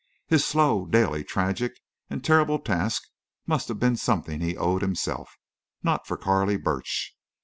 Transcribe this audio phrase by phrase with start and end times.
[0.25, 1.73] His slow, daily, tragic,
[2.09, 3.03] and terrible task
[3.45, 5.37] must have been something he owed himself.
[5.83, 7.15] Not for Carley Burch!